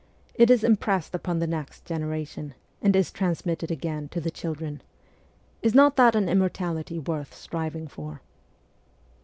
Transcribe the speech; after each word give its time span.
It 0.33 0.49
is 0.49 0.63
impressed 0.63 1.13
upon 1.13 1.37
the 1.37 1.45
next 1.45 1.85
generation, 1.85 2.55
and 2.81 2.95
is 2.95 3.11
transmitted 3.11 3.69
again 3.69 4.09
to 4.09 4.19
the 4.19 4.31
children. 4.31 4.81
Is 5.61 5.75
not 5.75 5.95
that 5.97 6.15
an 6.15 6.27
immortality 6.27 6.97
worth 6.97 7.35
striving 7.35 7.87
for 7.87 8.23